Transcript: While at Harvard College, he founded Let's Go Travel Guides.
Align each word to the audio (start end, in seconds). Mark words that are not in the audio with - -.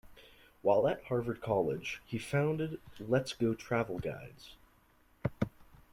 While 0.63 0.87
at 0.87 1.03
Harvard 1.03 1.41
College, 1.41 2.01
he 2.07 2.17
founded 2.17 2.81
Let's 2.99 3.33
Go 3.33 3.53
Travel 3.53 3.99
Guides. 3.99 4.55